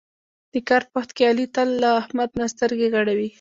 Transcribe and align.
د 0.53 0.55
کار 0.67 0.83
په 0.91 0.95
وخت 0.97 1.11
کې 1.15 1.23
علي 1.29 1.45
تل 1.55 1.69
له 1.81 1.89
احمد 2.01 2.29
نه 2.39 2.45
سترګې 2.53 2.87
غړوي. 2.95 3.29